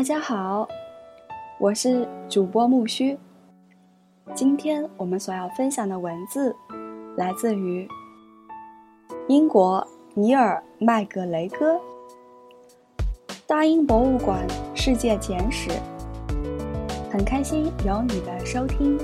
[0.00, 0.66] 大家好，
[1.58, 3.18] 我是主播木须。
[4.32, 6.56] 今天我们所要分享的文字
[7.18, 7.86] 来自于
[9.28, 11.74] 英国尼尔麦格雷戈
[13.46, 15.68] 《大英博物馆世界简史》。
[17.12, 18.96] 很开心有你的收听，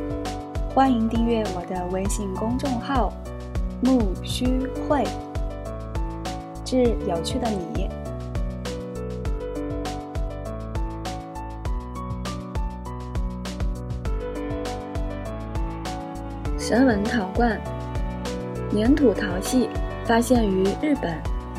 [0.74, 3.12] 欢迎订阅我的微信公众号
[3.84, 5.04] “木须会”，
[6.64, 7.86] 致有趣的你。
[16.68, 17.56] 神文陶罐，
[18.74, 19.70] 粘土陶器
[20.04, 21.16] 发现于日本，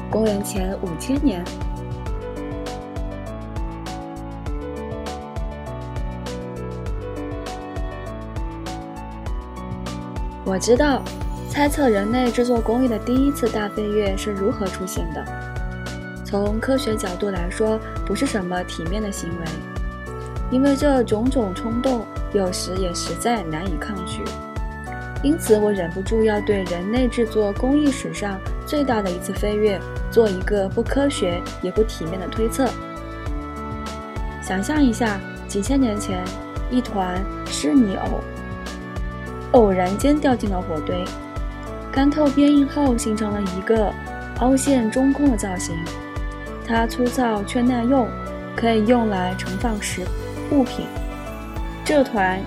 [0.10, 1.42] 公元前五千年。
[10.44, 11.02] 我知道，
[11.50, 15.24] 猜测人类制作工艺的第一次大飞跃是如何出现的。
[16.26, 19.46] 从科学角度来说，不是什么体面的行为，
[20.52, 24.22] 因为这种种冲动有时也实在难以抗拒。
[25.24, 29.80] 因此，我忍不住要对人类制作工艺史上最大的一次飞跃
[30.12, 32.70] 做一个不科学也不体面的推测。
[34.42, 36.24] 想象一下，几千年前，
[36.70, 38.22] 一团湿泥偶
[39.54, 41.04] 偶然间掉进了火堆，
[41.92, 43.92] 干透变硬后形成了一个
[44.40, 45.76] 凹陷中空的造型。
[46.66, 48.08] 它粗糙却耐用，
[48.56, 50.02] 可以用来盛放食
[50.52, 50.86] 物品。
[51.84, 52.40] 这团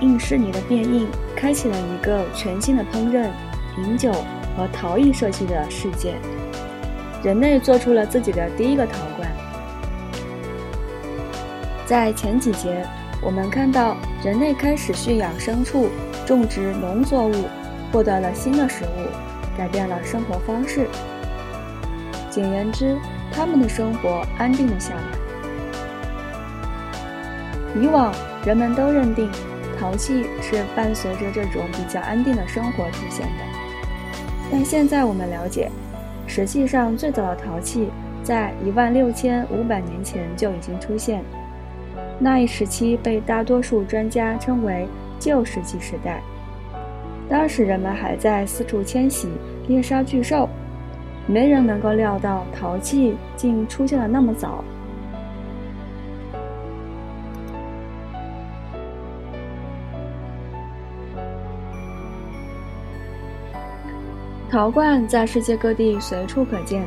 [0.00, 1.06] 硬湿泥的变硬。
[1.36, 3.28] 开启了一个全新的烹饪、
[3.76, 4.10] 饮酒
[4.56, 6.14] 和陶艺设计的世界。
[7.22, 9.30] 人类做出了自己的第一个陶罐。
[11.84, 12.82] 在前几节，
[13.20, 15.90] 我们看到人类开始驯养牲畜、
[16.24, 17.34] 种植农作物，
[17.92, 20.86] 获得了新的食物，改变了生活方式。
[22.30, 22.96] 简言之，
[23.30, 25.02] 他们的生活安定了下来。
[27.78, 28.14] 以往，
[28.46, 29.28] 人们都认定。
[29.84, 33.44] 陶器是伴随着这种比较安定的生活出现的，
[34.50, 35.70] 但现在我们了解，
[36.26, 37.90] 实际上最早的陶器
[38.22, 41.22] 在一万六千五百年前就已经出现，
[42.18, 44.88] 那一时期被大多数专家称为
[45.20, 46.22] 旧石器时代。
[47.28, 49.28] 当时人们还在四处迁徙、
[49.68, 50.48] 猎杀巨兽，
[51.26, 54.64] 没人能够料到陶器竟出现的那么早。
[64.54, 66.86] 陶罐在世界各地随处可见，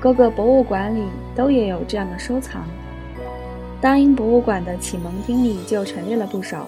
[0.00, 1.02] 各个博物馆里
[1.34, 2.62] 都也有这样的收藏。
[3.82, 6.66] 大英博物馆的启蒙厅里就陈列了不少，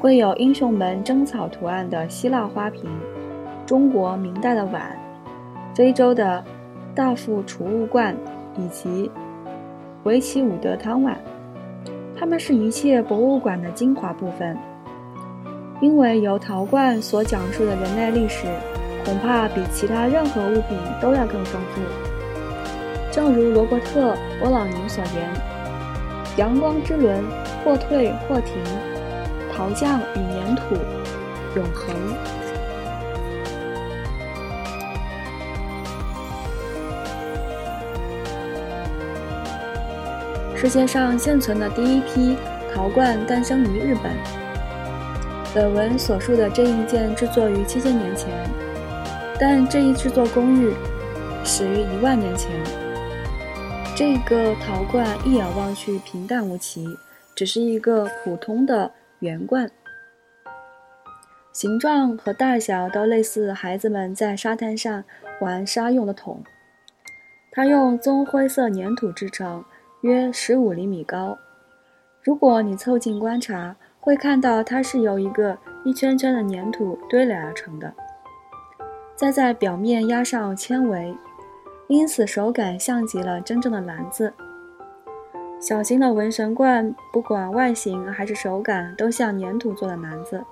[0.00, 2.90] 绘有英雄们征草图案的希腊花瓶，
[3.64, 4.98] 中国明代的碗，
[5.76, 6.42] 非洲的
[6.92, 8.16] 大副储物罐，
[8.58, 9.08] 以及
[10.02, 11.16] 维奇伍德汤碗。
[12.16, 14.58] 它们是一切博物馆的精华部分，
[15.80, 18.48] 因为由陶罐所讲述的人类历史。
[19.06, 21.80] 恐怕比其他任何物品都要更丰富。
[23.12, 25.30] 正如罗伯特·波朗宁所言
[26.36, 27.24] ：“阳光之轮
[27.64, 28.60] 或退或停，
[29.54, 30.74] 陶匠与粘土，
[31.54, 31.94] 永恒。”
[40.56, 42.36] 世界上现存的第一批
[42.74, 44.12] 陶罐诞生于日本。
[45.54, 48.65] 本文所述的这一件制作于七千年前。
[49.38, 50.74] 但这一制作工艺
[51.44, 52.50] 始于一万年前。
[53.94, 56.86] 这个陶罐一眼望去平淡无奇，
[57.34, 59.70] 只是一个普通的圆罐，
[61.52, 65.04] 形状和大小都类似孩子们在沙滩上
[65.40, 66.42] 玩沙用的桶。
[67.50, 69.64] 它用棕灰色粘土制成，
[70.02, 71.38] 约十五厘米高。
[72.22, 77.92] 如果你凑近观察，会看到它是由一个一圈圈的粘土堆垒而成的。
[79.16, 81.16] 再在表面压上纤维，
[81.88, 84.32] 因此手感像极了真正的篮子。
[85.58, 90.44] 小型的文神罐，不管外形还是手感，都像粘土做的篮子。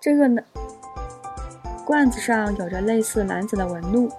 [0.00, 0.42] 这个呢，
[1.86, 4.10] 罐子上有着类似篮子的纹路。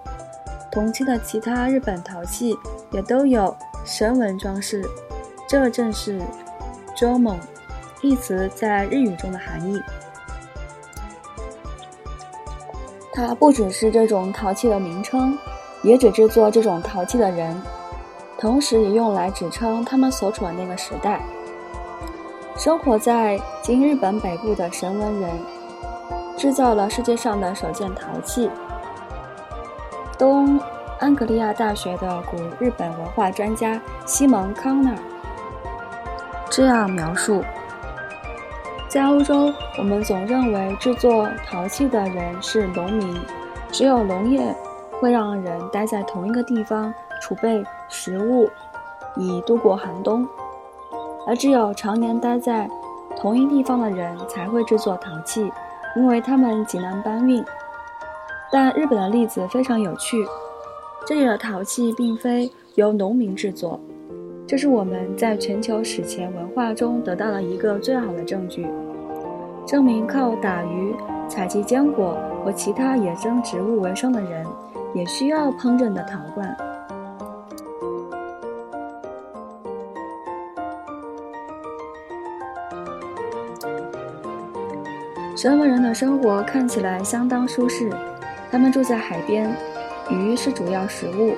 [0.72, 2.56] 同期的其他日本陶器
[2.90, 3.54] 也都有
[3.84, 4.82] 神纹装饰，
[5.46, 6.20] 这正是
[6.96, 7.36] “jomon”
[8.02, 9.80] 一词在日语中的含义。
[13.16, 15.38] 它不只是这种陶器的名称，
[15.82, 17.58] 也指制作这种陶器的人，
[18.36, 21.22] 同时也用来指称他们所处的那个时代。
[22.58, 25.30] 生活在今日本北部的神文人，
[26.36, 28.50] 制造了世界上的首件陶器——
[30.18, 30.60] 东
[31.00, 34.94] 安格利亚大学的古日本文化专家西蒙康纳
[36.50, 37.42] 这样描述：
[38.96, 43.14] 在欧洲，我们总认为制作陶器的人是农民，
[43.70, 44.56] 只有农业
[44.92, 46.90] 会让人待在同一个地方
[47.20, 48.48] 储备食物，
[49.14, 50.26] 以度过寒冬，
[51.26, 52.70] 而只有常年待在
[53.18, 55.52] 同一地方的人才会制作陶器，
[55.94, 57.44] 因为他们极难搬运。
[58.50, 60.26] 但日本的例子非常有趣，
[61.06, 63.78] 这里的陶器并非由农民制作，
[64.46, 68.64] 这是我们在全球史前文化中得到了一个最好的证据，
[69.66, 70.94] 证明靠打鱼、
[71.28, 74.46] 采集坚果和其他野生植物为生的人，
[74.94, 76.56] 也需要烹饪的陶罐。
[85.36, 87.90] 神文人的生活看起来相当舒适。
[88.48, 89.52] 他们住在海边，
[90.08, 91.34] 鱼是主要食物，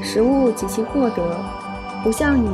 [0.00, 1.36] 食物极其获得，
[2.06, 2.48] 不像以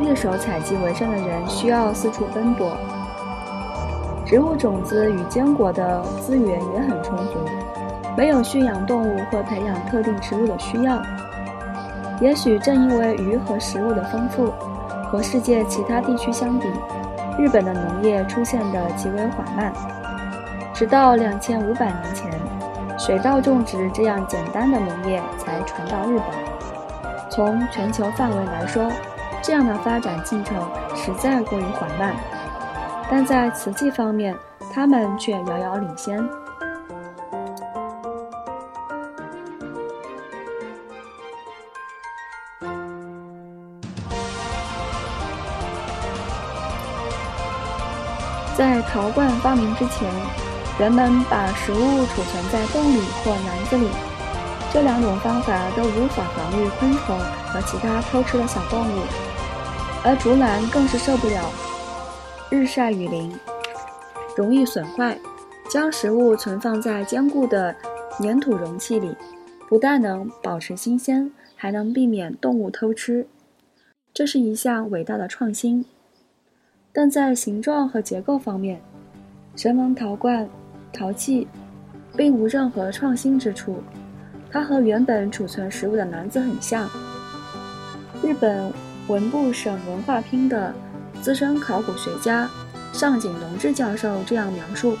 [0.00, 2.76] 猎手采集为生的人需要四处奔波。
[4.24, 7.34] 植物种子与坚果的资源也很充足，
[8.16, 11.00] 没有驯养动物或培养特定植物的需要。
[12.20, 14.52] 也许正因为鱼和食物的丰富，
[15.08, 16.66] 和世界其他地区相比，
[17.38, 19.72] 日本的农业出现的极为缓慢，
[20.74, 22.28] 直到两千五百年前。
[22.98, 26.75] 水稻种植这样简单的农业才传到日本。
[27.36, 28.90] 从全球范围来说，
[29.42, 30.56] 这样的发展进程
[30.94, 32.14] 实在过于缓慢。
[33.10, 34.34] 但在瓷器方面，
[34.72, 36.26] 他们却遥遥领先。
[48.56, 50.10] 在陶罐发明之前。
[50.78, 53.88] 人们把食物储存在洞里或篮子里，
[54.72, 59.00] 这两种方法都无法防御昆虫和其他偷吃的小动物，
[60.04, 61.50] 而竹篮更是受不了
[62.50, 63.32] 日晒雨淋，
[64.36, 65.18] 容易损坏。
[65.68, 67.74] 将食物存放在坚固的
[68.20, 69.12] 粘土容器里，
[69.68, 73.26] 不但能保持新鲜，还能避免动物偷吃，
[74.14, 75.84] 这是一项伟大的创新。
[76.92, 78.80] 但在形状和结构方面，
[79.56, 80.48] 神门陶罐。
[80.92, 81.46] 陶器
[82.16, 83.82] 并无任何创新之处，
[84.56, 86.88] 它和原本储存食物的篮子很像。
[88.22, 88.72] 日本
[89.06, 90.72] 文部省文化厅的
[91.20, 92.48] 资深考古学家
[92.90, 94.96] 上井隆志教授这样描述：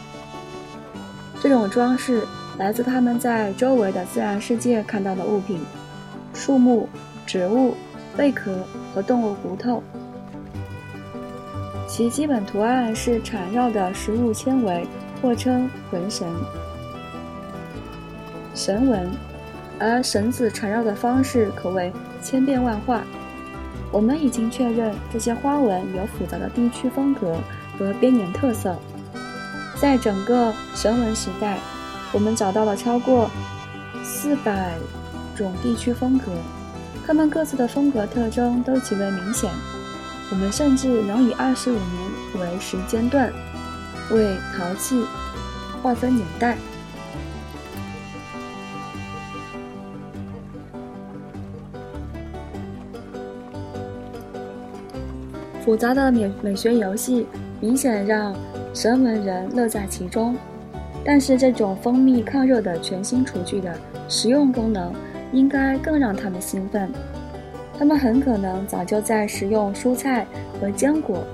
[1.40, 2.22] 这种装饰
[2.58, 5.58] 来自他们在周围的自然世界看到的物品，
[6.34, 6.86] 树木、
[7.24, 7.74] 植物、
[8.14, 8.58] 贝壳
[8.94, 9.82] 和动物骨头，
[11.88, 14.86] 其基本图案是缠绕的食物纤维。
[15.22, 16.28] 或称纹绳、
[18.54, 19.10] 绳纹，
[19.78, 21.92] 而绳子缠绕的方式可谓
[22.22, 23.02] 千变万化。
[23.92, 27.38] 我们已经确认，这些花纹有复杂的地区风格
[27.78, 28.76] 和边缘特色。
[29.80, 31.58] 在整个绳纹时代，
[32.12, 33.30] 我们找到了超过
[34.02, 34.74] 四百
[35.34, 36.32] 种地区风格，
[37.06, 39.50] 它们各自的风格特征都极为明显。
[40.30, 43.32] 我们甚至能以二十五年为时间段。
[44.10, 45.04] 为陶器
[45.82, 46.56] 划分年代。
[55.66, 57.26] 复杂的美美学游戏
[57.60, 58.32] 明显让
[58.72, 60.36] 神文人乐在其中，
[61.04, 63.76] 但是这种蜂蜜抗热的全新厨具的
[64.08, 64.94] 实用功能
[65.32, 66.88] 应该更让他们兴奋。
[67.76, 70.24] 他们很可能早就在食用蔬菜
[70.60, 71.24] 和坚果。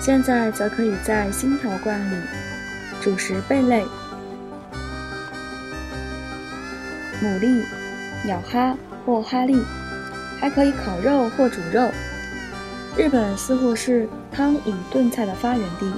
[0.00, 2.16] 现在则可以在新陶罐里
[3.02, 3.84] 煮食贝类、
[7.22, 7.62] 牡蛎、
[8.24, 8.74] 鸟哈
[9.04, 9.62] 或哈利，
[10.40, 11.90] 还可以烤肉或煮肉。
[12.96, 15.92] 日本似乎是汤饮炖菜的发源地，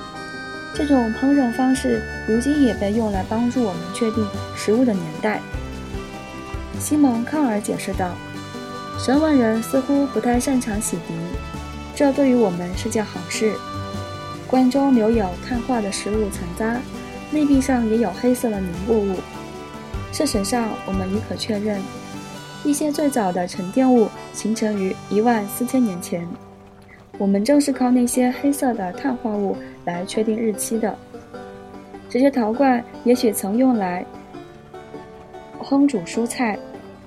[0.75, 4.27] 这种烹饪方式如今也被用来帮助我们确定
[4.57, 5.41] 食物的年代。
[6.81, 8.13] 西蒙康尔解释道
[8.99, 11.13] ：“神文人似乎不太擅长洗涤，
[11.95, 13.55] 这对于我们是件好事。”
[14.49, 16.81] 罐中留有碳化的食物残渣，
[17.31, 19.17] 内壁上也有黑色的凝固物。
[20.13, 21.79] 事实上，我们已可确认，
[22.65, 26.27] 一些最早的沉淀物形成于一万四千年前。
[27.19, 30.97] 我们正是靠那些黑色的碳化物来确定日期的。
[32.09, 34.05] 这些陶罐也许曾用来
[35.61, 36.59] 烹煮蔬菜，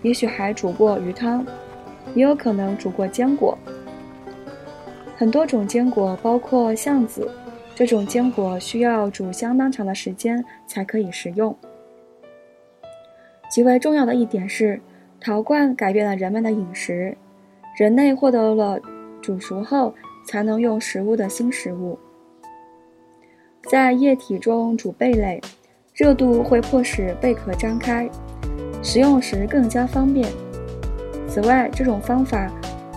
[0.02, 1.46] 也许还煮过鱼汤，
[2.16, 3.58] 也有可能煮过坚果。
[5.16, 7.30] 很多种坚果，包括橡子，
[7.76, 11.56] 这种坚果需要煮相当长的时间才可以食用。
[13.50, 14.80] 极为重要的一点是，
[15.20, 17.16] 陶罐改变了人们的饮食，
[17.78, 18.80] 人类获得了
[19.22, 19.94] 煮熟后
[20.26, 21.98] 才能用食物的新食物。
[23.70, 25.42] 在液体中煮贝类，
[25.94, 28.10] 热度会迫使贝壳张开，
[28.82, 30.28] 食用时更加方便。
[31.28, 32.52] 此外，这种方法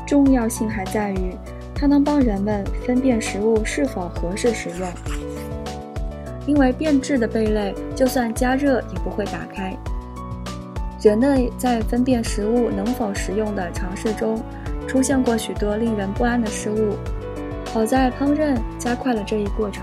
[0.06, 1.36] 重要性还在于，
[1.74, 4.88] 它能帮人们分辨食物是否合适食用。
[6.46, 9.76] 因为变质的贝类，就算加热也不会打开。
[11.02, 14.40] 人类在分辨食物能否食用的尝试中，
[14.86, 16.96] 出现过许多令人不安的失误。
[17.72, 19.82] 好在烹饪加快了这一过程。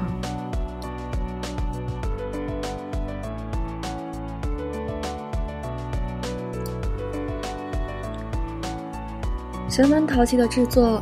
[9.70, 11.02] 神文陶器的制作，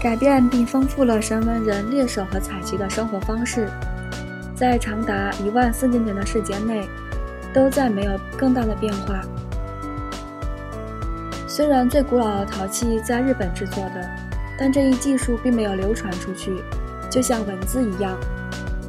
[0.00, 3.68] 改变并丰富了神文人猎手和采集的生活方式。
[4.56, 6.88] 在长达一万四千年的时间内，
[7.52, 9.20] 都在没有更大的变化。
[11.58, 14.08] 虽然最古老的陶器在日本制作的，
[14.56, 16.62] 但这一技术并没有流传出去，
[17.10, 18.16] 就像文字一样。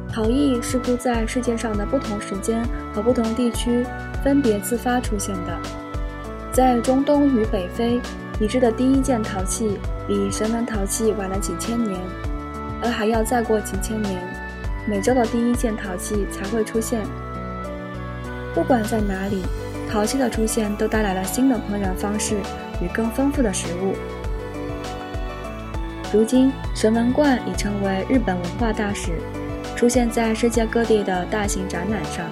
[0.08, 3.84] 陶艺是乎在世界上的不同时间和不同地区
[4.22, 5.58] 分别自发出现的。
[6.52, 8.00] 在中东与北非，
[8.38, 12.00] 已知的第一件陶器比神门陶器晚了几千年，
[12.84, 14.22] 而还要再过几千年。
[14.86, 17.04] 美洲的第一件陶器才会出现。
[18.54, 19.42] 不管在哪里，
[19.90, 22.36] 陶器的出现都带来了新的烹饪方式
[22.80, 23.94] 与更丰富的食物。
[26.12, 29.18] 如今，神文罐已成为日本文化大使，
[29.74, 32.24] 出现在世界各地的大型展览上。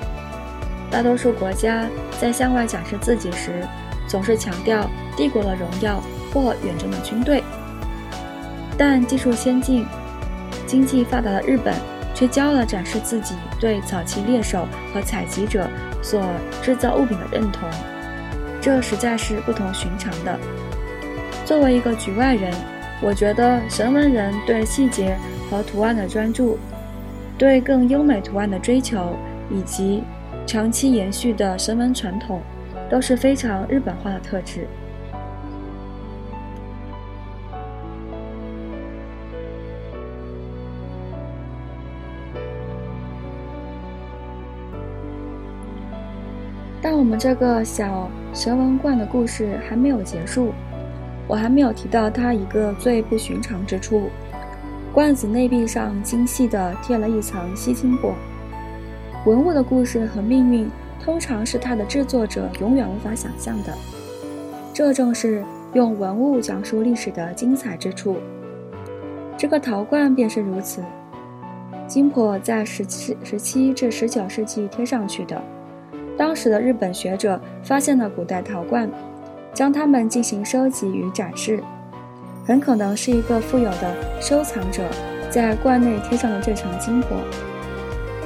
[0.91, 1.87] 大多数国家
[2.21, 3.67] 在向外展示自己时，
[4.07, 6.01] 总是强调帝国的荣耀
[6.33, 7.43] 或远征的军队，
[8.77, 9.85] 但技术先进、
[10.67, 11.75] 经济发达的日本。
[12.15, 15.71] 却骄傲地展示自己对早期猎手和采集者
[16.03, 16.23] 所
[16.63, 17.69] 制造物品的认同，
[18.61, 20.39] 这实在是不同寻常的。
[21.45, 22.53] 作为一个局外人，
[23.01, 25.17] 我觉得神文人对细节
[25.51, 26.59] 和图案的专注，
[27.37, 29.17] 对更优美图案的追求，
[29.51, 30.03] 以及
[30.47, 32.41] 长期延续的神文传统，
[32.91, 34.67] 都是非常日本化的特质。
[46.99, 50.53] 我们这个小蛇纹罐的故事还没有结束，
[51.29, 54.11] 我还没有提到它一个最不寻常之处：
[54.93, 58.13] 罐子内壁上精细地贴了一层锡金箔。
[59.25, 60.69] 文物的故事和命运，
[61.01, 63.73] 通常是它的制作者永远无法想象的。
[64.75, 68.17] 这正是用文物讲述历史的精彩之处。
[69.37, 70.83] 这个陶罐便是如此，
[71.87, 75.41] 金箔在十七、十七至十九世纪贴上去的。
[76.19, 78.91] 当时的日本学者发现了古代陶罐，
[79.55, 81.63] 将它们进行收集与展示。
[82.45, 84.83] 很可能是一个富有的收藏者
[85.31, 87.09] 在罐内贴上了这层金箔。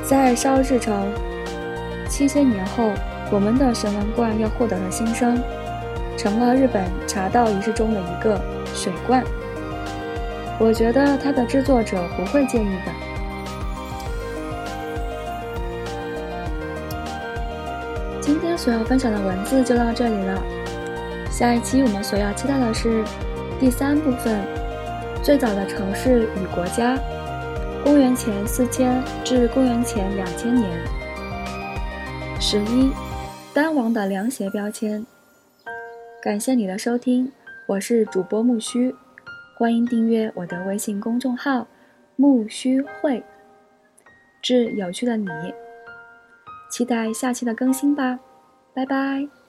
[0.02, 1.06] 在烧制成
[2.08, 2.90] 七千年后，
[3.30, 5.38] 我们的神文罐又获得了新生，
[6.16, 8.40] 成了日本茶道仪式中的一个
[8.74, 9.22] 水罐。
[10.58, 13.11] 我觉得它的制作者不会介意的。
[18.62, 20.40] 所要分享的文字就到这里了。
[21.32, 23.02] 下一期我们所要期待的是
[23.58, 24.40] 第三部分：
[25.20, 26.96] 最早的城市与国家
[27.82, 30.70] （公元前四千至公元前两千年）。
[32.38, 32.92] 十一，
[33.52, 35.04] 丹王的凉鞋标签。
[36.22, 37.32] 感谢你的收听，
[37.66, 38.94] 我是主播木须，
[39.58, 41.66] 欢迎订阅我的微信公众号
[42.14, 43.24] “木须会”，
[44.40, 45.28] 致有趣的你。
[46.70, 48.20] 期待下期的更新吧，
[48.74, 49.41] 拜拜。